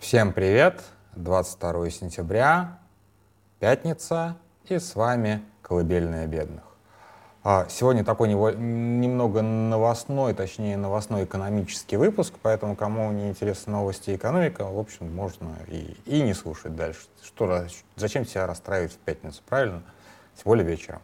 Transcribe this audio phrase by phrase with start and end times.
[0.00, 0.82] Всем привет!
[1.16, 2.78] 22 сентября,
[3.58, 6.64] пятница, и с вами «Колыбельная бедных».
[7.44, 14.16] А, сегодня такой немного новостной, точнее новостной экономический выпуск, поэтому кому не интересны новости и
[14.16, 17.02] экономика, в общем, можно и, и не слушать дальше.
[17.22, 19.82] Что, зачем себя расстраивать в пятницу, правильно?
[20.34, 21.02] Тем более вечером.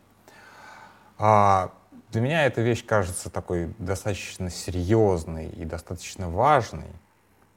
[1.19, 1.71] А,
[2.13, 6.91] для меня эта вещь кажется такой достаточно серьезной и достаточно важной.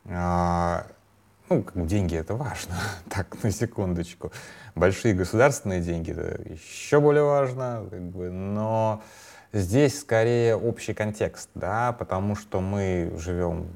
[0.05, 0.85] А,
[1.49, 2.75] ну, деньги это важно,
[3.09, 4.31] так, на секундочку.
[4.75, 9.01] Большие государственные деньги это еще более важно, как бы, но
[9.51, 13.67] здесь скорее общий контекст, да, потому что мы живем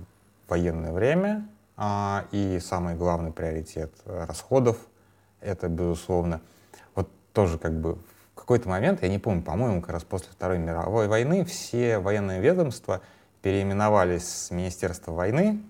[0.45, 4.77] в военное время, а, и самый главный приоритет расходов
[5.41, 6.41] это, безусловно,
[6.95, 7.95] вот тоже как бы
[8.35, 12.41] в какой-то момент, я не помню, по-моему, как раз после Второй мировой войны все военные
[12.41, 13.01] ведомства
[13.41, 15.61] переименовались с Министерства войны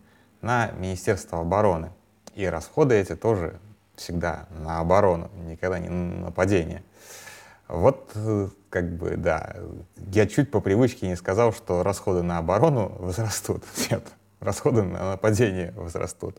[0.43, 1.91] на Министерство обороны.
[2.35, 3.59] И расходы эти тоже
[3.95, 6.83] всегда на оборону, никогда не на нападение.
[7.67, 9.55] Вот, э, как бы, да,
[10.11, 13.63] я чуть по привычке не сказал, что расходы на оборону возрастут.
[13.89, 14.03] Нет,
[14.39, 16.37] расходы на нападение возрастут.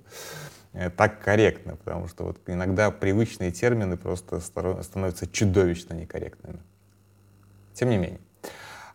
[0.75, 6.61] Э, так корректно, потому что вот иногда привычные термины просто становятся чудовищно некорректными.
[7.73, 8.21] Тем не менее.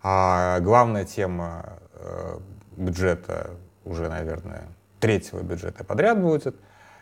[0.01, 2.39] А главная тема э,
[2.77, 3.51] бюджета
[3.83, 4.67] уже, наверное,
[4.99, 6.55] третьего бюджета подряд будет.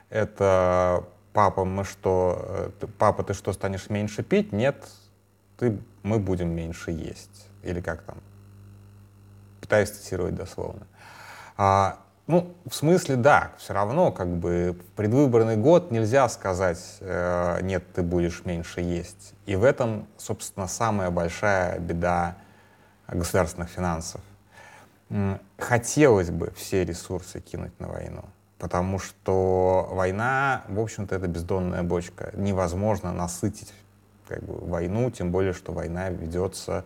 [0.10, 1.04] Это
[1.34, 4.52] папа, мы что, э, папа, ты что, станешь меньше пить?
[4.52, 4.88] Нет,
[5.58, 7.48] ты, мы будем меньше есть.
[7.64, 8.18] Или как там?
[9.62, 10.88] Пытаюсь цитировать дословно.
[11.58, 17.60] А, ну, в смысле, да, все равно, как бы, в предвыборный год нельзя сказать, э,
[17.62, 19.34] нет, ты будешь меньше есть.
[19.46, 22.36] И в этом, собственно, самая большая беда
[23.08, 24.22] государственных финансов
[25.58, 28.26] хотелось бы все ресурсы кинуть на войну,
[28.60, 32.32] потому что война, в общем-то, это бездонная бочка.
[32.36, 33.74] Невозможно насытить
[34.28, 36.84] как бы, войну, тем более, что война ведется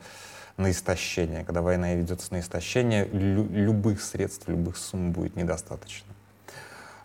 [0.58, 1.44] на истощение.
[1.44, 6.14] Когда война ведется на истощение, лю- любых средств, любых сумм будет недостаточно.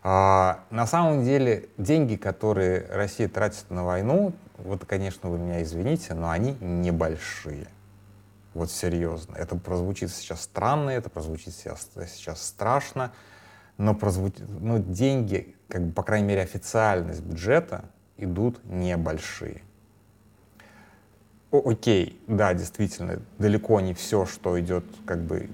[0.02, 6.14] А, на самом деле, деньги, которые Россия тратит на войну, вот, конечно, вы меня извините,
[6.14, 7.66] но они небольшие.
[8.56, 9.36] Вот серьезно.
[9.36, 13.12] Это прозвучит сейчас странно, это прозвучит сейчас, сейчас страшно,
[13.76, 17.84] но прозвучит, ну, деньги, как бы, по крайней мере, официальность бюджета
[18.16, 19.60] идут небольшие.
[21.50, 25.50] О, окей, да, действительно, далеко не все, что идет, как бы,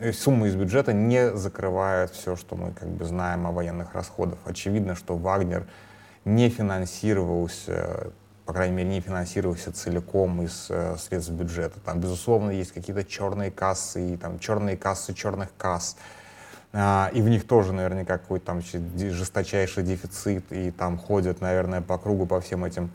[0.00, 4.38] э, суммы из бюджета не закрывают все, что мы как бы знаем о военных расходах.
[4.46, 5.68] Очевидно, что Вагнер
[6.24, 8.10] не финансировался
[8.52, 11.80] по крайней мере, не финансировался целиком из э, средств бюджета.
[11.80, 15.96] Там, безусловно, есть какие-то черные кассы, и, там, черные кассы черных касс,
[16.74, 21.96] а, и в них тоже наверняка какой-то там жесточайший дефицит, и там ходят, наверное, по
[21.96, 22.90] кругу по всем этим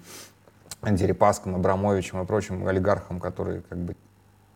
[0.84, 3.96] Дерипаскам, Абрамовичам и прочим олигархам, которые как бы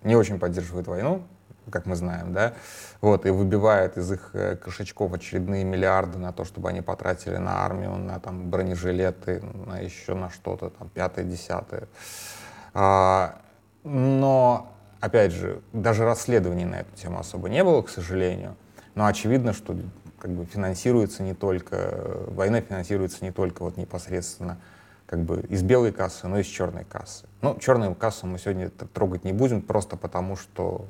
[0.03, 1.23] не очень поддерживают войну,
[1.71, 2.53] как мы знаем, да,
[3.01, 7.65] вот, и выбивает из их э, кошечков очередные миллиарды на то, чтобы они потратили на
[7.65, 11.87] армию, на там бронежилеты, на еще на что-то, там, пятое, десятое.
[12.73, 13.41] А,
[13.83, 18.55] но, опять же, даже расследований на эту тему особо не было, к сожалению,
[18.93, 19.75] но очевидно, что
[20.19, 24.59] как бы финансируется не только, война финансируется не только вот непосредственно
[25.07, 27.25] как бы из белой кассы, но и из черной кассы.
[27.41, 30.85] Ну, черную кассу мы сегодня трогать не будем, просто потому что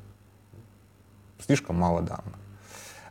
[1.45, 2.35] слишком мало данных.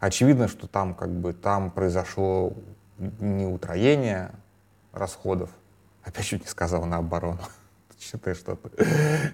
[0.01, 2.55] Очевидно, что там как бы там произошло
[2.99, 4.31] не утроение
[4.93, 5.51] расходов,
[6.03, 7.41] опять чуть не сказал на оборону,
[7.99, 8.71] считай что-то,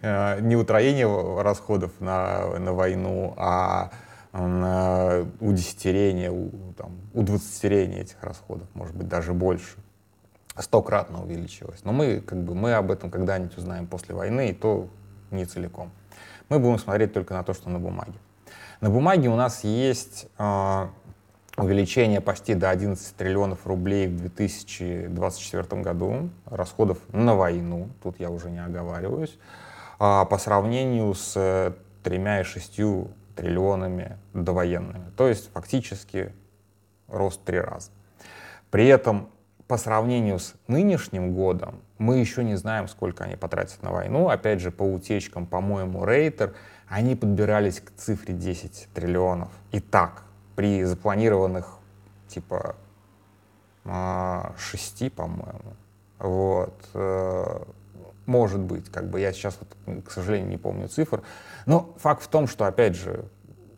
[0.02, 3.90] э, не утроение расходов на, на войну, а
[4.32, 9.76] на удесятерение, у, там, удвадцатерение этих расходов, может быть, даже больше.
[10.58, 11.84] Стократно увеличилось.
[11.84, 14.88] Но мы, как бы, мы об этом когда-нибудь узнаем после войны, и то
[15.30, 15.90] не целиком.
[16.48, 18.14] Мы будем смотреть только на то, что на бумаге.
[18.80, 20.86] На бумаге у нас есть э,
[21.56, 28.50] увеличение почти до 11 триллионов рублей в 2024 году расходов на войну, тут я уже
[28.50, 29.38] не оговариваюсь,
[29.98, 35.10] э, по сравнению с тремя и шестью триллионами довоенными.
[35.16, 36.34] То есть фактически
[37.08, 37.90] рост три раза.
[38.70, 39.30] При этом
[39.68, 44.28] по сравнению с нынешним годом мы еще не знаем, сколько они потратят на войну.
[44.28, 46.54] Опять же, по утечкам, по-моему, Рейтер—
[46.88, 49.50] они подбирались к цифре 10 триллионов.
[49.72, 50.22] И так,
[50.54, 51.78] при запланированных
[52.28, 52.76] типа
[53.84, 55.76] 6, а, по-моему.
[56.18, 56.74] Вот.
[56.94, 57.62] Э,
[58.26, 61.22] может быть, как бы я сейчас, вот, к сожалению, не помню цифр.
[61.66, 63.24] Но факт в том, что, опять же,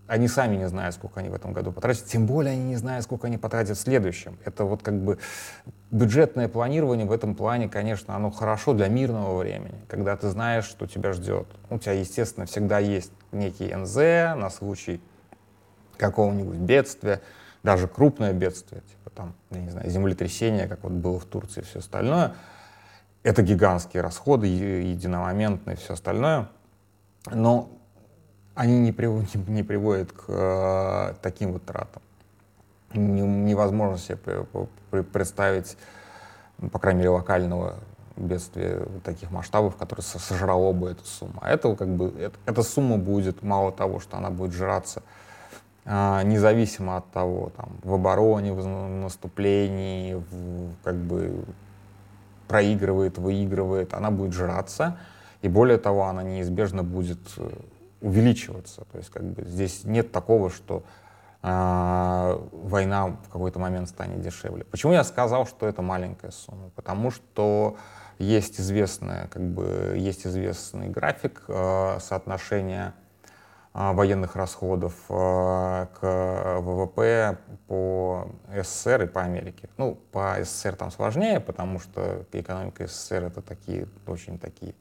[0.07, 3.05] они сами не знают, сколько они в этом году потратят, тем более они не знают,
[3.05, 4.39] сколько они потратят в следующем.
[4.45, 5.19] Это вот как бы
[5.91, 10.87] бюджетное планирование в этом плане, конечно, оно хорошо для мирного времени, когда ты знаешь, что
[10.87, 11.47] тебя ждет.
[11.71, 13.97] У тебя, естественно, всегда есть некий НЗ
[14.37, 15.01] на случай
[15.97, 17.21] какого-нибудь бедствия,
[17.63, 21.65] даже крупное бедствие, типа там, я не знаю, землетрясение, как вот было в Турции и
[21.65, 22.35] все остальное.
[23.23, 26.49] Это гигантские расходы, единомоментные и все остальное.
[27.31, 27.71] Но
[28.55, 29.35] они не, прив...
[29.49, 32.01] не приводят к э, таким вот тратам.
[32.95, 34.17] Невозможно себе
[35.05, 35.77] представить,
[36.59, 37.77] ну, по крайней мере, локального
[38.17, 41.39] бедствия таких масштабов, которое сожрало бы эту сумму.
[41.41, 42.13] А это как бы,
[42.47, 45.03] эта сумма будет, мало того, что она будет жраться
[45.85, 51.45] э, независимо от того, там, в обороне, в наступлении, в, как бы
[52.49, 54.99] проигрывает, выигрывает, она будет жраться.
[55.43, 57.51] И более того, она неизбежно будет э,
[58.01, 58.85] увеличиваться.
[58.91, 60.83] То есть как бы здесь нет такого, что
[61.41, 64.65] война в какой-то момент станет дешевле.
[64.65, 66.71] Почему я сказал, что это маленькая сумма?
[66.75, 67.77] Потому что
[68.19, 72.95] есть известная, как бы, есть известный график э, соотношения
[73.75, 77.39] э, военных расходов э, к ВВП
[77.69, 79.69] по СССР и по Америке.
[79.77, 84.75] Ну, по СССР там сложнее, потому что экономика СССР это такие, очень такие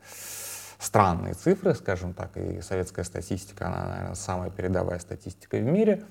[0.80, 6.04] странные цифры, скажем так, и советская статистика, она, наверное, самая передовая статистика в мире,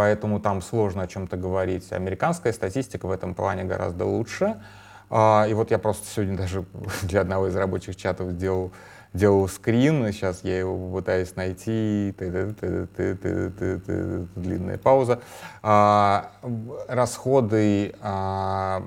[0.00, 1.92] поэтому там сложно о чем-то говорить.
[1.92, 4.56] Американская статистика в этом плане гораздо лучше.
[5.10, 6.64] А, и вот я просто сегодня даже
[7.02, 8.72] для одного из рабочих чатов сделал,
[9.12, 12.14] делал скрин, сейчас я его пытаюсь найти,
[14.36, 15.20] длинная пауза.
[15.62, 16.32] А,
[16.88, 18.82] расходы а,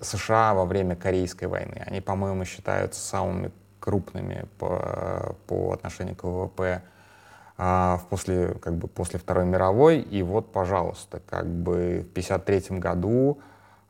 [0.00, 3.50] США во время Корейской войны, они, по-моему, считаются самыми
[3.80, 6.82] крупными по, по отношению к ВВП
[7.64, 10.00] а, после, как бы, после Второй мировой.
[10.00, 13.38] И вот, пожалуйста, как бы в 1953 году,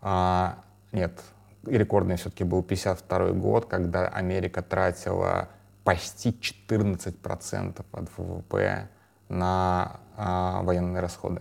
[0.02, 0.58] а,
[0.92, 1.18] нет,
[1.64, 5.48] рекордный все-таки был 52 год, когда Америка тратила
[5.84, 8.90] почти 14% от ВВП
[9.30, 11.40] на а, военные расходы.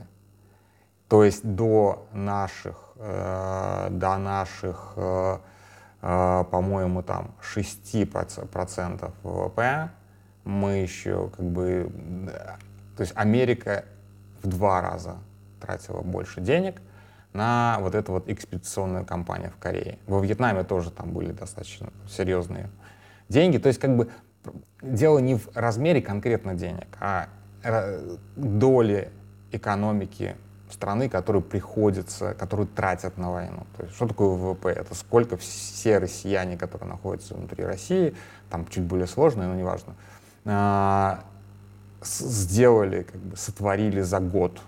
[1.09, 5.37] То есть до наших, э, до наших э,
[6.01, 9.91] а, по-моему, там 6% ВВП,
[10.43, 11.91] мы еще как бы...
[12.97, 13.85] То есть Америка
[14.41, 15.17] в два раза
[15.59, 16.81] тратила больше денег
[17.33, 19.99] на вот эту вот экспедиционную кампанию в Корее.
[20.07, 22.69] Во Вьетнаме тоже там были достаточно серьезные
[23.29, 23.57] деньги.
[23.57, 24.09] То есть как бы
[24.81, 27.27] дело не в размере конкретно денег, а
[28.35, 29.11] доли
[29.51, 30.35] экономики
[30.69, 33.65] страны, которые приходится, которые тратят на войну.
[33.75, 34.69] То есть, что такое ВВП?
[34.69, 38.15] Это сколько все россияне, которые находятся внутри России,
[38.49, 39.95] там чуть более сложно, но неважно,
[42.03, 44.59] сделали, как бы сотворили за год,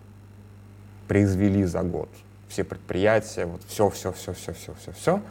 [1.07, 2.09] произвели за год
[2.53, 5.21] все предприятия, вот все, все, все, все, все, все, все.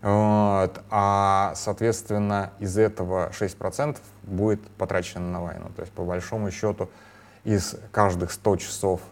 [0.00, 0.82] Вот.
[0.88, 5.66] А, соответственно, из этого 6% будет потрачено на войну.
[5.76, 6.88] То есть, по большому счету,
[7.44, 9.02] из каждых 100 часов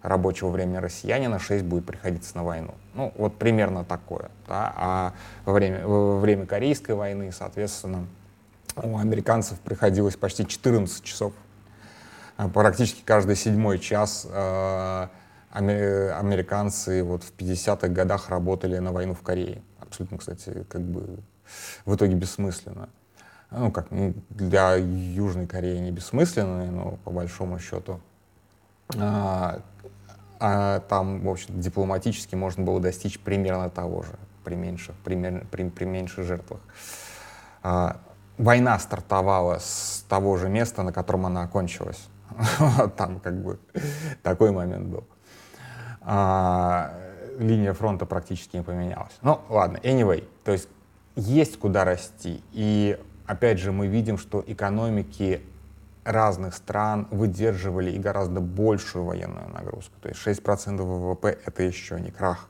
[0.00, 2.74] рабочего времени россиянина 6 будет приходиться на войну.
[2.94, 4.30] Ну, вот примерно такое.
[4.46, 4.72] Да?
[4.76, 5.12] А
[5.44, 8.06] во время, во время Корейской войны, соответственно,
[8.82, 11.32] у американцев приходилось почти 14 часов.
[12.36, 15.08] А практически каждый седьмой час э,
[15.50, 19.62] американцы вот в 50-х годах работали на войну в Корее.
[19.80, 21.18] Абсолютно, кстати, как бы
[21.84, 22.88] в итоге бессмысленно.
[23.50, 23.88] Ну, как
[24.28, 28.00] для Южной Кореи не бессмысленно, но по большому счету
[28.96, 29.60] а,
[30.40, 34.12] а там, в общем дипломатически можно было достичь примерно того же,
[34.44, 36.60] при меньших, пример, при, при меньших жертвах.
[37.62, 37.98] А,
[38.38, 42.08] война стартовала с того же места, на котором она окончилась.
[42.96, 43.58] Там как бы
[44.22, 45.04] такой момент был.
[46.00, 46.94] А,
[47.38, 49.12] линия фронта практически не поменялась.
[49.22, 50.68] Ну, ладно, anyway, то есть
[51.16, 52.42] есть куда расти.
[52.52, 55.42] И опять же мы видим, что экономики
[56.04, 59.94] разных стран выдерживали и гораздо большую военную нагрузку.
[60.00, 62.48] То есть 6% ВВП— это еще не крах.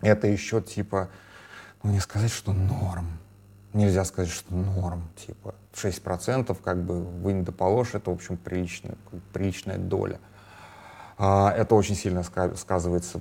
[0.00, 1.08] Это еще типа,
[1.82, 3.18] ну не сказать, что норм.
[3.74, 5.02] Нельзя сказать, что норм.
[5.16, 8.94] Типа 6% как бы вы не доположь, это, в общем, приличная,
[9.34, 10.18] приличная доля.
[11.18, 13.20] А, это очень сильно сказывается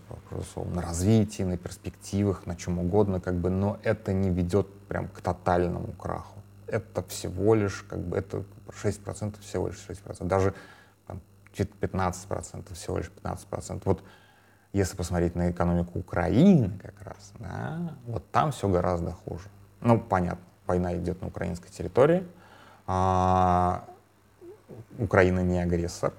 [0.55, 5.19] на развитии, на перспективах, на чем угодно, как бы, но это не ведет прям к
[5.19, 6.33] тотальному краху
[6.74, 10.55] это всего лишь, как бы, это 6%, всего лишь 6%, даже
[11.05, 11.22] там,
[11.53, 13.81] 15%, всего лишь 15%.
[13.86, 14.03] Вот
[14.74, 19.50] если посмотреть на экономику Украины как раз, да, вот там все гораздо хуже.
[19.83, 22.25] Ну, понятно, война идет на украинской территории,
[22.87, 23.83] а,
[24.97, 26.13] Украина не агрессор,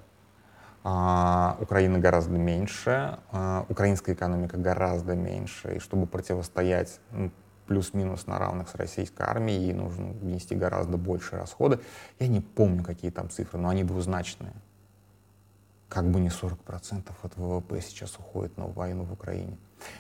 [0.83, 7.31] а, Украины гораздо меньше, а, украинская экономика гораздо меньше, и чтобы противостоять ну,
[7.67, 11.81] плюс-минус на равных с российской армией, ей нужно внести гораздо больше расходы.
[12.19, 14.53] Я не помню, какие там цифры, но они двузначные.
[15.89, 19.57] Как бы не 40% от ВВП сейчас уходит на войну в Украине.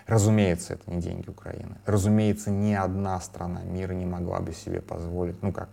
[0.06, 1.76] Разумеется, это не деньги Украины.
[1.84, 5.68] Разумеется, ни одна страна мира не могла бы себе позволить, ну как,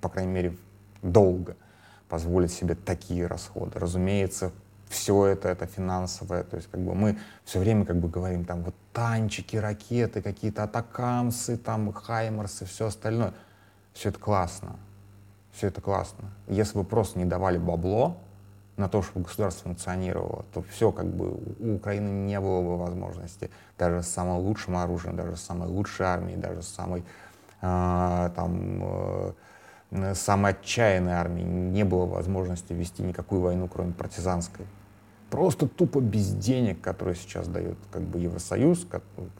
[0.00, 0.56] по крайней мере,
[1.02, 1.56] долго
[2.08, 3.78] позволить себе такие расходы.
[3.78, 4.52] Разумеется,
[4.88, 8.64] все это, это финансовое, то есть как бы мы все время как бы говорим там
[8.64, 13.32] вот танчики, ракеты, какие-то атакамсы, там хаймерсы, все остальное.
[13.92, 14.76] Все это классно,
[15.52, 16.30] все это классно.
[16.48, 18.18] Если бы просто не давали бабло
[18.80, 23.50] на то, чтобы государство функционировало, то все как бы у Украины не было бы возможности
[23.78, 27.04] даже с самым лучшим оружием, даже с самой лучшей армией, даже с самой
[27.60, 29.34] э, там
[29.90, 34.66] э, самой отчаянной армии не было возможности вести никакую войну, кроме партизанской.
[35.30, 38.86] Просто тупо без денег, которые сейчас дает как бы Евросоюз,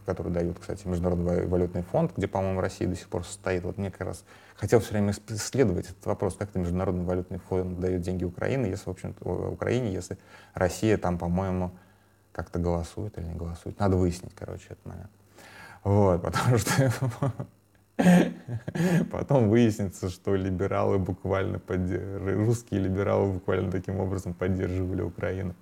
[0.07, 3.65] который дает, кстати, Международный валютный фонд, где, по-моему, Россия до сих пор состоит.
[3.65, 7.81] Вот мне как раз хотел все время исследовать этот вопрос, как это Международный валютный фонд
[7.81, 10.17] дает деньги Украине, если, в общем Украине, если
[10.55, 11.73] Россия там, по-моему,
[12.33, 13.79] как-то голосует или не голосует.
[13.81, 15.11] Надо выяснить, короче, этот момент.
[15.83, 16.93] Вот, потому что
[19.11, 25.54] Потом выяснится, что либералы буквально поддерживали, русские либералы буквально таким образом поддерживали Украину.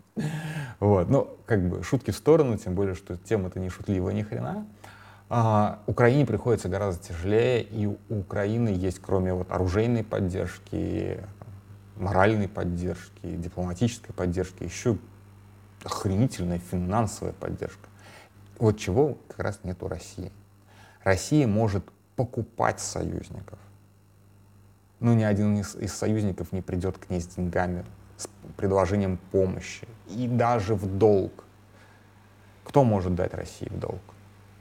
[0.81, 4.67] Вот, ну, как бы шутки в сторону, тем более, что тема-то не шутливая ни хрена.
[5.31, 11.21] А, Украине приходится гораздо тяжелее, и у Украины есть, кроме вот оружейной поддержки,
[11.97, 14.97] моральной поддержки, дипломатической поддержки, еще
[15.85, 17.89] охренительная финансовая поддержка.
[18.59, 20.33] Вот чего как раз нет у России.
[21.05, 21.85] Россия может
[22.19, 23.61] покупать союзников.
[24.99, 27.85] Ну, ни один из, из союзников не придет к ней с деньгами,
[28.17, 29.87] с предложением помощи.
[30.09, 31.45] И даже в долг.
[32.65, 34.03] Кто может дать России в долг,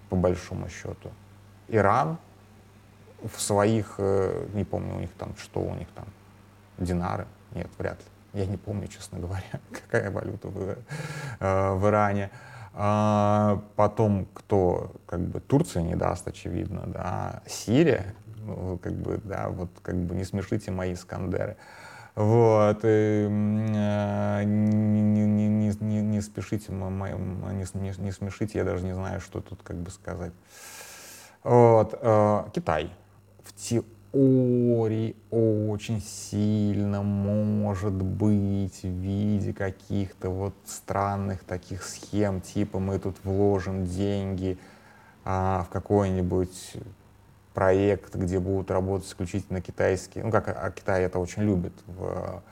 [0.10, 1.10] по большому счету?
[1.68, 2.20] Иран
[3.24, 6.06] в своих, э, не помню у них там, что у них там,
[6.78, 7.26] динары?
[7.56, 8.40] Нет, вряд ли.
[8.40, 10.78] Я не помню, честно говоря, какая валюта в,
[11.40, 12.30] э, в Иране.
[12.79, 18.13] А, потом кто, как бы, Турция не даст, очевидно, да, Сирия,
[18.46, 21.57] ну, как бы, да, вот, как бы, не смешите мои Искандеры.
[22.13, 28.63] Вот, и, э, не, не, не, не, не спешите, моим, не, не, не смешите, я
[28.63, 30.34] даже не знаю, что тут как бы сказать.
[31.43, 32.91] Вот, э, Китай.
[33.43, 33.81] В те,
[34.12, 43.18] теории очень сильно может быть в виде каких-то вот странных таких схем, типа мы тут
[43.24, 44.58] вложим деньги
[45.26, 46.78] а, в какой-нибудь
[47.54, 52.44] проект, где будут работать исключительно китайские, ну как а Китай это очень любит в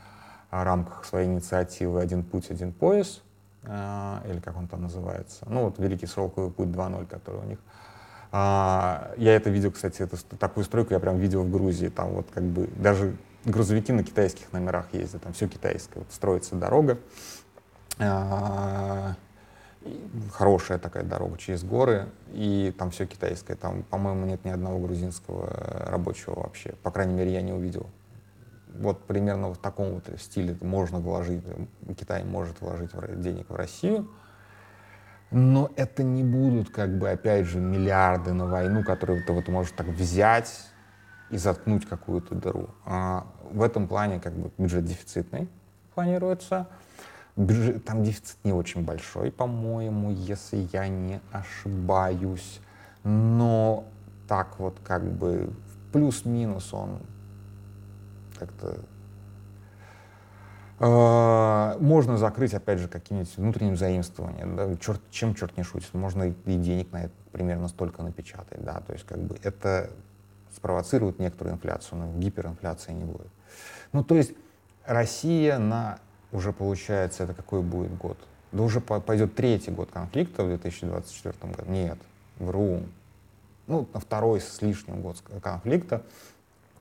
[0.52, 3.22] а, рамках своей инициативы «Один путь, один пояс»,
[3.64, 7.60] а, или как он там называется, ну вот «Великий сроковый путь 2.0», который у них,
[7.60, 7.95] а,
[8.36, 11.88] я это видел, кстати, это, такую стройку я прям видел в Грузии.
[11.88, 13.16] Там вот как бы даже
[13.46, 16.04] грузовики на китайских номерах ездят, там все китайское.
[16.04, 16.98] Вот строится дорога,
[17.98, 19.16] а,
[20.34, 23.56] хорошая такая дорога через горы, и там все китайское.
[23.56, 25.50] Там, по-моему, нет ни одного грузинского
[25.88, 26.74] рабочего вообще.
[26.84, 27.88] По крайней мере, я не увидел.
[28.78, 31.42] Вот примерно в таком вот стиле можно вложить,
[31.98, 34.10] Китай может вложить денег в Россию,
[35.32, 39.74] но это не будут, как бы, опять же, миллиарды на войну, которые ты вот можешь
[39.74, 40.68] так взять
[41.30, 42.70] и заткнуть какую-то дыру.
[42.86, 45.50] А в этом плане как бы бюджет дефицитный
[45.94, 46.68] планируется.
[47.36, 52.62] Бюджет, там дефицит не очень большой, по-моему, если я не ошибаюсь.
[53.04, 53.86] Но
[54.28, 55.54] так вот как бы
[55.92, 57.00] плюс-минус он
[58.40, 58.78] как-то
[60.80, 64.56] можно закрыть, опять же, каким-нибудь внутренним заимствованием.
[64.56, 64.76] Да?
[64.78, 65.94] Черт, чем черт не шутит.
[65.94, 68.64] Можно и денег на это примерно столько напечатать.
[68.64, 68.82] Да?
[68.82, 69.90] То есть как бы это
[70.54, 73.28] спровоцирует некоторую инфляцию, но гиперинфляции не будет.
[73.94, 74.34] Ну, то есть
[74.86, 76.00] Россия на
[76.32, 78.18] уже получается, это какой будет год?
[78.52, 81.72] Да уже пойдет третий год конфликта в 2024 году.
[81.72, 81.98] Нет,
[82.38, 82.82] вру.
[83.68, 86.04] Ну, на второй с лишним год конфликта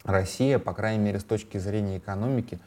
[0.03, 2.59] Россия, по крайней мере, с точки зрения экономики,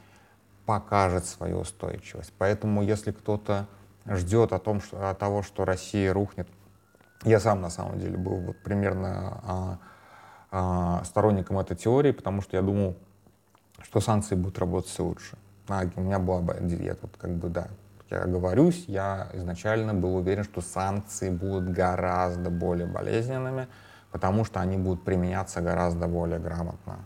[0.67, 2.33] покажет свою устойчивость.
[2.37, 3.67] Поэтому если кто-то
[4.05, 6.49] ждет о том, что, от того, что Россия рухнет,
[7.23, 9.79] я сам на самом деле был вот примерно а,
[10.51, 12.97] а, сторонником этой теории, потому что я думал,
[13.81, 15.37] что санкции будут работать все лучше.
[15.69, 17.69] А, у меня была я тут как бы да,
[18.09, 23.69] я говорюсь, я изначально был уверен, что санкции будут гораздо более болезненными,
[24.11, 26.99] потому что они будут применяться гораздо более грамотно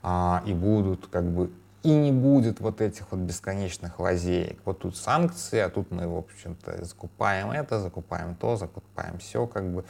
[0.00, 1.50] а, и будут как бы
[1.82, 4.60] и не будет вот этих вот бесконечных лазеек.
[4.64, 9.72] Вот тут санкции, а тут мы, в общем-то, закупаем это, закупаем то, закупаем все, как
[9.72, 9.84] бы.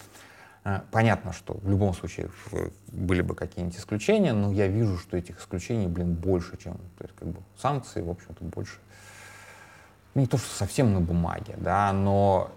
[0.63, 2.31] А, понятно, что в любом случае
[2.89, 7.17] были бы какие-нибудь исключения, но я вижу, что этих исключений, блин, больше, чем то есть,
[7.17, 8.79] как бы, санкции, в общем-то, больше.
[10.15, 12.51] Не то, что совсем на бумаге, да, но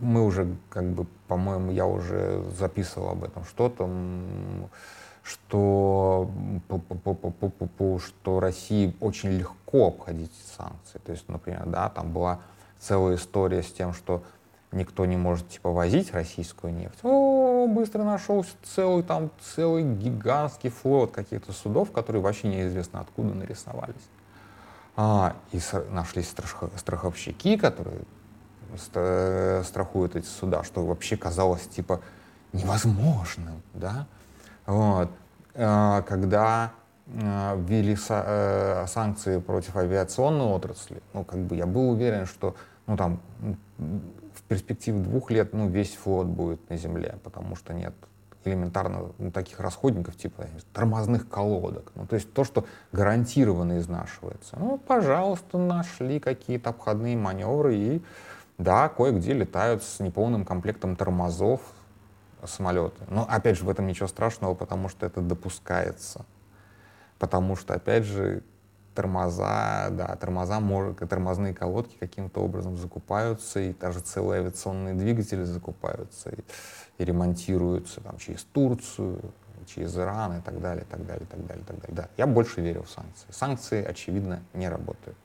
[0.00, 3.86] мы уже, как бы, по-моему, я уже записывал об этом что-то,
[5.24, 6.30] что,
[7.98, 10.98] что России очень легко обходить санкции.
[10.98, 12.40] То есть, например, да, там была
[12.78, 14.22] целая история с тем, что
[14.70, 16.98] никто не может типа возить российскую нефть.
[17.02, 23.94] О, быстро нашелся целый там целый гигантский флот каких-то судов, которые вообще неизвестно откуда нарисовались.
[24.96, 26.32] А, и нашлись
[26.76, 28.02] страховщики, которые
[29.64, 32.00] страхуют эти суда, что вообще казалось типа
[32.52, 34.06] невозможным, да.
[34.66, 35.10] Вот.
[35.54, 36.72] А, когда
[37.22, 42.56] а, ввели э, санкции против авиационной отрасли, ну, как бы я был уверен, что,
[42.86, 43.20] ну, там,
[43.78, 47.94] в перспективе двух лет, ну, весь флот будет на земле, потому что нет
[48.44, 51.92] элементарно ну, таких расходников, типа тормозных колодок.
[51.94, 54.56] Ну, то есть то, что гарантированно изнашивается.
[54.58, 58.02] Ну, пожалуйста, нашли какие-то обходные маневры и,
[58.58, 61.60] да, кое-где летают с неполным комплектом тормозов,
[62.46, 63.02] самолеты.
[63.08, 66.24] Но, опять же, в этом ничего страшного, потому что это допускается.
[67.18, 68.42] Потому что, опять же,
[68.94, 70.60] тормоза, да, тормоза,
[71.08, 76.38] тормозные колодки каким-то образом закупаются, и даже целые авиационные двигатели закупаются и,
[76.98, 79.20] и ремонтируются там, через Турцию,
[79.66, 81.96] через Иран и так далее, так далее, так далее, так далее.
[81.96, 83.26] Да, я больше верю в санкции.
[83.30, 85.16] Санкции, очевидно, не работают.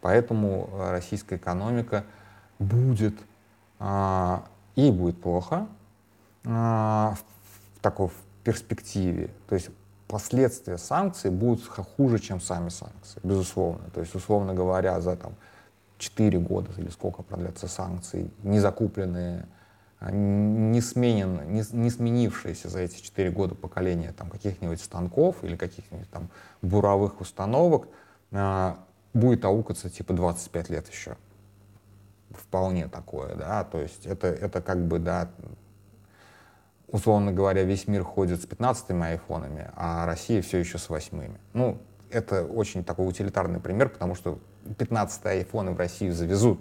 [0.00, 2.04] Поэтому э, российская экономика
[2.58, 3.14] будет,
[3.78, 4.44] а,
[4.76, 5.66] ей будет плохо,
[6.44, 7.16] в
[7.80, 9.30] такой в перспективе.
[9.48, 9.70] То есть
[10.06, 13.84] последствия санкций будут хуже, чем сами санкции, безусловно.
[13.94, 15.34] То есть, условно говоря, за там,
[15.98, 19.46] 4 года или сколько продлятся санкции, не закупленные,
[20.00, 25.56] а, не, сменен, не, не сменившиеся за эти 4 года поколения там, каких-нибудь станков или
[25.56, 26.28] каких-нибудь там
[26.62, 27.88] буровых установок,
[28.32, 28.78] а,
[29.14, 31.16] будет аукаться типа 25 лет еще.
[32.30, 35.30] Вполне такое, да, то есть это, это как бы, да,
[36.94, 41.38] условно говоря, весь мир ходит с 15-ми айфонами, а Россия все еще с 8-ми.
[41.52, 41.78] Ну,
[42.08, 46.60] это очень такой утилитарный пример, потому что 15-е айфоны в Россию завезут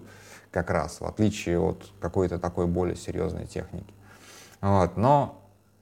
[0.50, 3.94] как раз, в отличие от какой-то такой более серьезной техники.
[4.60, 4.98] Вот.
[4.98, 5.40] Но,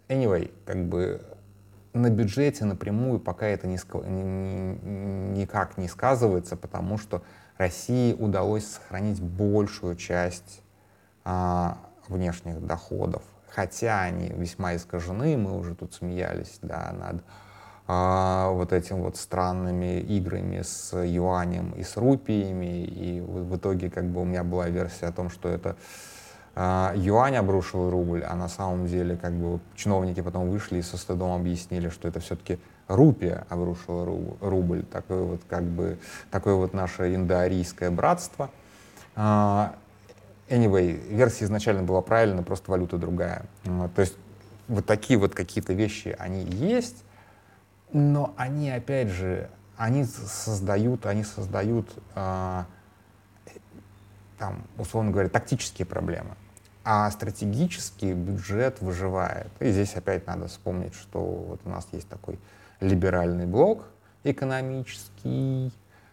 [0.09, 1.21] anyway, как бы
[1.93, 7.23] на бюджете напрямую пока это не, ни, никак не сказывается, потому что
[7.57, 10.61] России удалось сохранить большую часть
[11.23, 11.77] а,
[12.09, 17.23] внешних доходов хотя они весьма искажены, мы уже тут смеялись, да, над
[17.87, 23.89] а, вот этим вот странными играми с юанем и с рупиями, и в, в итоге
[23.89, 25.75] как бы у меня была версия о том, что это
[26.55, 30.97] а, юань обрушил рубль, а на самом деле как бы чиновники потом вышли и со
[30.97, 34.05] стыдом объяснили, что это все-таки рупия обрушила
[34.39, 35.97] рубль, такое вот как бы
[36.29, 38.49] такое вот наше индоарийское братство.
[40.51, 43.45] Anyway, версия изначально была правильная, просто валюта другая.
[43.63, 44.17] То есть
[44.67, 47.05] вот такие вот какие-то вещи, они есть,
[47.93, 52.63] но они, опять же, они создают, они создают, э,
[54.37, 56.35] там, условно говоря, тактические проблемы.
[56.83, 59.51] А стратегический бюджет выживает.
[59.61, 62.37] И здесь опять надо вспомнить, что вот у нас есть такой
[62.81, 63.85] либеральный блок
[64.25, 65.71] экономический,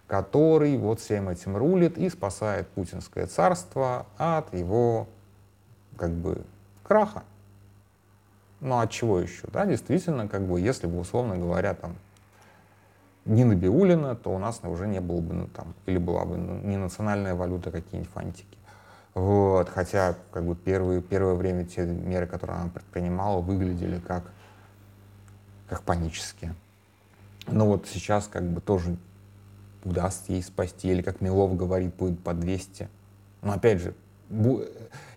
[0.08, 5.06] который вот всем этим рулит и спасает путинское царство от его
[5.96, 6.42] как бы
[6.82, 7.22] краха.
[8.60, 9.46] Ну, от чего еще?
[9.52, 11.94] Да, действительно, как бы, если бы, условно говоря, там,
[13.24, 16.58] не Набиулина, то у нас уже не было бы, ну, там, или была бы ну,
[16.60, 18.58] не национальная валюта, какие-нибудь фантики.
[19.14, 24.24] Вот, хотя, как бы, первые, первое время те меры, которые она предпринимала, выглядели как,
[25.68, 26.54] как панические.
[27.46, 28.96] Но вот сейчас, как бы, тоже
[29.88, 32.88] удастся ей спасти, или, как Милов говорит, будет по 200.
[33.42, 33.94] Но опять же,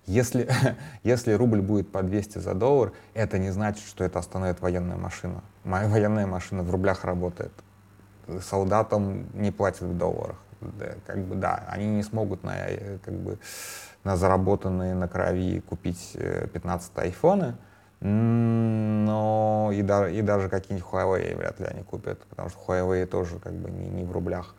[0.06, 0.50] если,
[1.04, 5.44] если рубль будет по 200 за доллар, это не значит, что это остановит военная машина.
[5.64, 7.52] Моя военная машина в рублях работает.
[8.42, 10.38] Солдатам не платят в долларах.
[10.62, 12.56] Да, как бы, да, они не смогут на,
[13.04, 13.40] как бы,
[14.04, 16.16] на заработанные на крови купить
[16.54, 17.56] 15 э, айфоны,
[18.00, 23.40] но и, да, и даже какие-нибудь Huawei вряд ли они купят, потому что Huawei тоже
[23.40, 24.56] как бы не, не в рублях.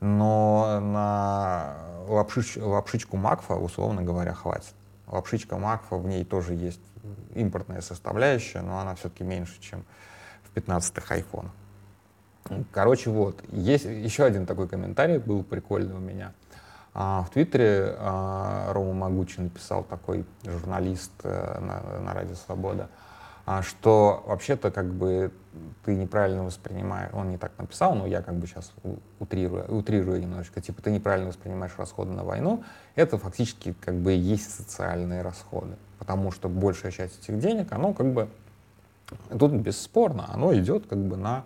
[0.00, 1.76] Но на
[2.08, 4.74] лапшич, лапшичку Макфа, условно говоря, хватит.
[5.06, 6.80] Лапшичка Макфа, в ней тоже есть
[7.34, 9.84] импортная составляющая, но она все-таки меньше, чем
[10.44, 11.52] в 15-х айфонах.
[12.72, 16.32] Короче, вот, есть еще один такой комментарий, был прикольный у меня.
[16.94, 23.09] А, в Твиттере а, Рома Магучи написал такой журналист а, на, на Радио Свобода, а,
[23.62, 25.32] что вообще-то как бы
[25.84, 28.72] ты неправильно воспринимаешь, он не так написал, но я как бы сейчас
[29.18, 32.62] утрирую, утрирую немножечко, типа ты неправильно воспринимаешь расходы на войну,
[32.94, 37.92] это фактически как бы и есть социальные расходы, потому что большая часть этих денег, оно
[37.92, 38.28] как бы,
[39.36, 41.44] тут бесспорно, оно идет как бы на,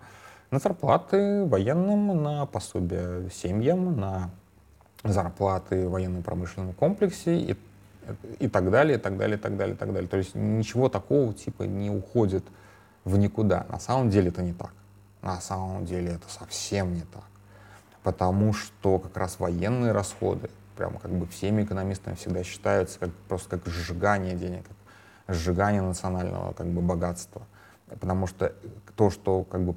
[0.51, 4.29] на зарплаты военным, на пособия семьям, на
[5.03, 7.55] зарплаты в военно-промышленном комплексе и,
[8.39, 10.09] и так далее, и так далее, и так далее, и так далее.
[10.09, 12.43] То есть ничего такого типа не уходит
[13.03, 13.65] в никуда.
[13.69, 14.73] На самом деле это не так.
[15.21, 17.23] На самом деле это совсем не так.
[18.03, 23.57] Потому что как раз военные расходы, прямо как бы всеми экономистами всегда считаются как, просто
[23.57, 27.41] как сжигание денег, как сжигание национального как бы богатства.
[27.87, 28.53] Потому что
[28.95, 29.73] то, что как бы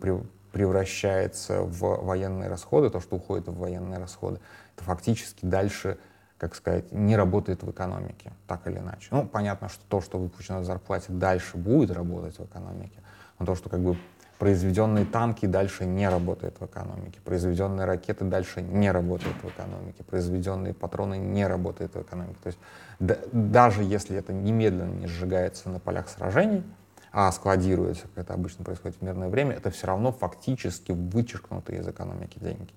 [0.53, 4.41] превращается в военные расходы, то, что уходит в военные расходы,
[4.77, 5.99] это фактически дальше,
[6.39, 9.09] как сказать, не работает в экономике, так или иначе.
[9.11, 13.01] Ну, понятно, что то, что выпущено в зарплате, дальше будет работать в экономике,
[13.39, 13.97] но то, что как бы
[14.39, 20.75] произведенные танки дальше не работают в экономике, произведенные ракеты дальше не работают в экономике, произведенные
[20.75, 22.39] патроны не работают в экономике.
[22.43, 22.59] То есть
[23.01, 26.63] да, даже если это немедленно не сжигается на полях сражений,
[27.11, 31.89] а складируется, как это обычно происходит в мирное время, это все равно фактически вычеркнутые из
[31.89, 32.73] экономики деньги.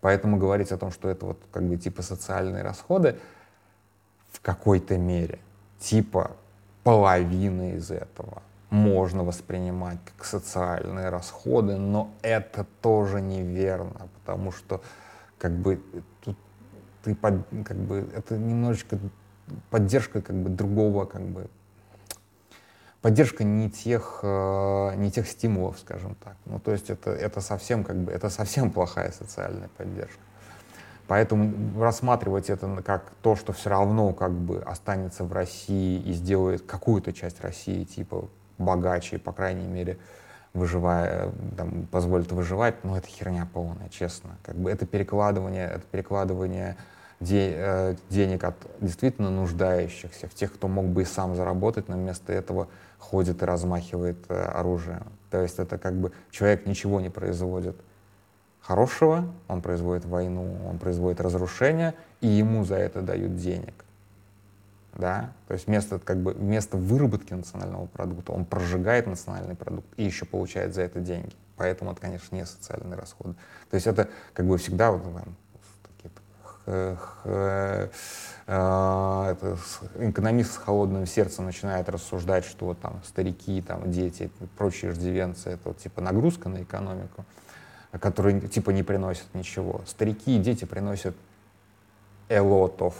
[0.00, 3.18] Поэтому говорить о том, что это вот как бы типа социальные расходы
[4.30, 5.38] в какой-то мере,
[5.78, 6.32] типа
[6.84, 14.82] половины из этого можно воспринимать как социальные расходы, но это тоже неверно, потому что
[15.38, 15.80] как бы
[16.22, 16.36] тут
[17.02, 18.98] ты под, как бы это немножечко
[19.70, 21.48] поддержка как бы другого как бы
[23.02, 26.36] поддержка не тех, э, не тех стимулов, скажем так.
[26.46, 30.20] Ну, то есть это, это совсем как бы, это совсем плохая социальная поддержка.
[31.06, 36.62] Поэтому рассматривать это как то, что все равно как бы останется в России и сделает
[36.62, 39.98] какую-то часть России типа богаче, по крайней мере,
[40.52, 44.36] выживая, там, позволит выживать, ну, это херня полная, честно.
[44.42, 46.76] Как бы это перекладывание, это перекладывание
[47.20, 51.96] де, э, денег от действительно нуждающихся, в тех, кто мог бы и сам заработать, но
[51.96, 55.06] вместо этого ходит и размахивает э, оружием.
[55.30, 57.76] То есть это как бы человек ничего не производит
[58.60, 63.84] хорошего, он производит войну, он производит разрушение, и ему за это дают денег.
[64.94, 65.32] Да?
[65.46, 70.24] То есть вместо, как бы, вместо выработки национального продукта он прожигает национальный продукт и еще
[70.24, 71.34] получает за это деньги.
[71.56, 73.36] Поэтому это, конечно, не социальный расход.
[73.70, 75.02] То есть это как бы всегда вот,
[79.98, 86.00] экономист с холодным сердцем начинает рассуждать, что там старики, там, дети, прочие иждивенцы, это типа
[86.00, 87.24] нагрузка на экономику,
[88.00, 89.82] которые типа не приносят ничего.
[89.86, 91.14] Старики и дети приносят
[92.28, 92.94] элотов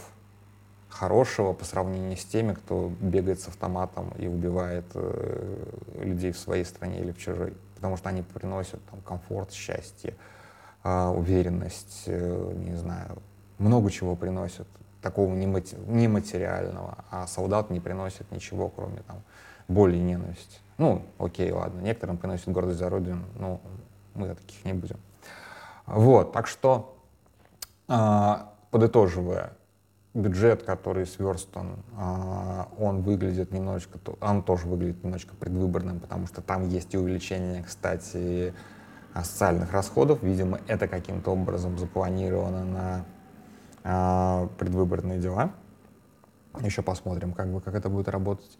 [0.89, 5.65] хорошего по сравнению с теми, кто бегает с автоматом и убивает э,
[6.01, 7.53] людей в своей стране или в чужой.
[7.75, 10.15] Потому что они приносят там, комфорт, счастье,
[10.83, 13.21] э, уверенность, э, не знаю,
[13.59, 14.67] много чего приносят
[15.01, 19.21] такого нематериального, а солдат не приносит ничего, кроме там,
[19.67, 20.59] боли и ненависти.
[20.77, 23.61] Ну, окей, ладно, некоторым приносит гордость за родину, но
[24.15, 24.97] мы таких не будем.
[25.85, 26.97] Вот, так что,
[27.87, 28.35] э,
[28.71, 29.53] подытоживая,
[30.13, 36.67] бюджет, который сверстан, э, он выглядит немножечко, он тоже выглядит немножечко предвыборным, потому что там
[36.67, 38.53] есть и увеличение, кстати,
[39.15, 40.21] социальных расходов.
[40.21, 43.05] Видимо, это каким-то образом запланировано на а,
[43.83, 45.51] предвыборные дела.
[46.61, 48.57] Еще посмотрим, как, бы, как это будет работать.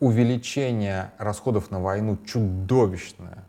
[0.00, 3.44] Увеличение расходов на войну чудовищное,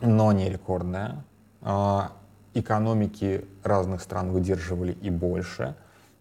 [0.00, 1.24] но не рекордное.
[1.62, 2.12] А,
[2.54, 5.74] экономики разных стран выдерживали и больше.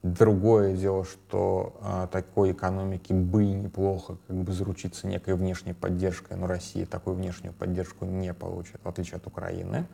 [0.04, 6.38] Другое дело, что э, такой экономике бы и неплохо как бы заручиться некой внешней поддержкой,
[6.38, 9.86] но Россия такую внешнюю поддержку не получит, в отличие от Украины.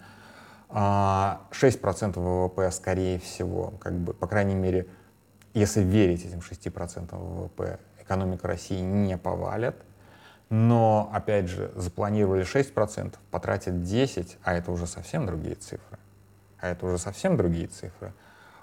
[0.70, 4.88] 6% а, ВВП, скорее всего, как бы, по крайней мере,
[5.54, 9.76] если верить этим 6% ВВП, экономика России не повалит.
[10.50, 15.98] Но, опять же, запланировали 6%, потратят 10%, а это уже совсем другие цифры.
[16.60, 18.14] А это уже совсем другие цифры.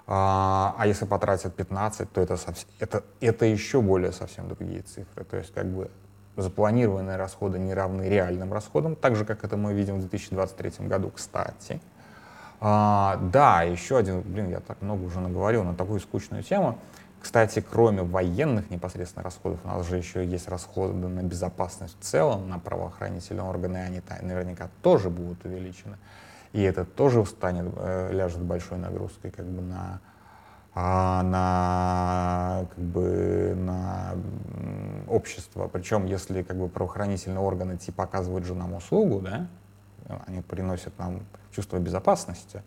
[0.07, 2.37] А, а если потратят 15, то это,
[2.79, 5.25] это, это еще более совсем другие цифры.
[5.25, 5.91] То есть как бы
[6.37, 11.11] запланированные расходы не равны реальным расходам, так же, как это мы видим в 2023 году,
[11.13, 11.81] кстати.
[12.59, 16.77] А, да, еще один, блин, я так много уже наговорил на такую скучную тему.
[17.21, 22.49] Кстати, кроме военных непосредственно расходов, у нас же еще есть расходы на безопасность в целом,
[22.49, 25.97] на правоохранительные органы, они наверняка тоже будут увеличены.
[26.53, 30.01] И это тоже станет, э, ляжет большой нагрузкой как бы на,
[30.73, 34.15] а, на, как бы, на
[35.07, 35.67] общество.
[35.67, 39.47] Причем, если как бы правоохранительные органы типа оказывают же нам услугу, да,
[40.27, 42.63] они приносят нам чувство безопасности,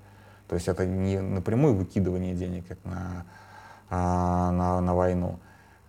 [0.49, 3.25] то есть это не напрямую выкидывание денег, как на,
[3.89, 5.39] а, на, на войну.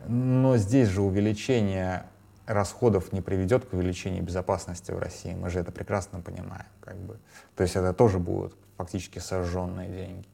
[0.08, 2.06] Но здесь же увеличение
[2.46, 5.34] расходов не приведет к увеличению безопасности в России.
[5.34, 6.66] Мы же это прекрасно понимаем.
[6.80, 7.18] Как бы.
[7.56, 10.28] То есть это тоже будут фактически сожженные деньги.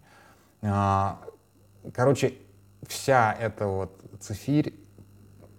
[0.61, 1.19] А,
[1.93, 2.33] короче,
[2.87, 4.75] вся эта вот цифирь,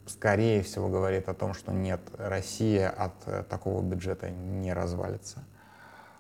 [0.06, 5.44] скорее всего, говорит о том, что нет, Россия от э, такого бюджета не развалится.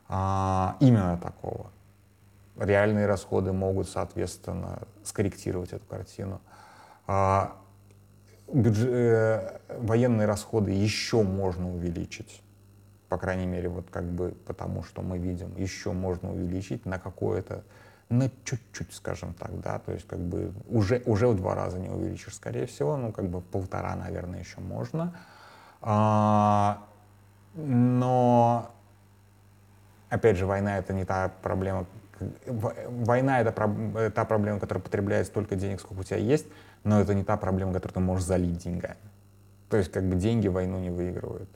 [0.08, 1.70] А, именно такого.
[2.56, 6.40] Реальные расходы могут, соответственно, скорректировать эту картину.
[7.06, 7.56] А,
[8.52, 12.42] бюджет, э, военные расходы еще можно увеличить,
[13.08, 17.64] по крайней мере, вот как бы потому, что мы видим, еще можно увеличить на какое-то,
[18.12, 21.88] на чуть-чуть, скажем так, да, то есть как бы уже, уже в два раза не
[21.88, 25.14] увеличишь, скорее всего, ну как бы полтора, наверное, еще можно.
[25.80, 26.82] А,
[27.54, 28.70] но,
[30.10, 31.86] опять же, война это не та проблема,
[32.46, 36.46] война это та проблема, которая потребляет столько денег, сколько у тебя есть,
[36.84, 38.96] но это не та проблема, которую ты можешь залить деньгами.
[39.70, 41.48] То есть как бы деньги войну не выигрывают.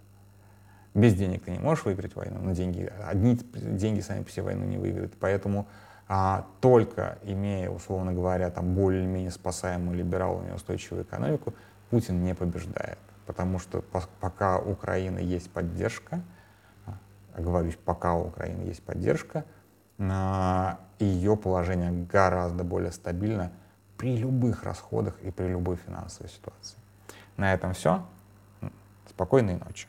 [0.95, 4.65] Без денег ты не можешь выиграть войну, но деньги, одни деньги сами по себе войну
[4.65, 5.13] не выиграют.
[5.21, 5.69] Поэтому
[6.09, 11.55] а, только имея, условно говоря, там более-менее спасаемую либералную и устойчивую экономику,
[11.91, 12.99] Путин не побеждает.
[13.27, 13.83] Потому что
[14.21, 16.23] пока у Украины есть поддержка,
[16.87, 16.95] а,
[17.35, 19.45] оговорюсь, пока у Украины есть поддержка,
[19.99, 23.51] а, ее положение гораздо более стабильно,
[23.97, 26.77] при любых расходах и при любой финансовой ситуации.
[27.37, 28.07] На этом все.
[29.09, 29.89] Спокойной ночи.